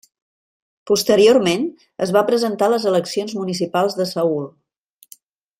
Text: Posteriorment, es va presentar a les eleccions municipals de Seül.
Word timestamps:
Posteriorment, 0.91 1.67
es 2.07 2.15
va 2.17 2.25
presentar 2.31 2.71
a 2.71 2.73
les 2.77 2.89
eleccions 2.93 3.39
municipals 3.43 4.01
de 4.01 4.09
Seül. 4.17 4.45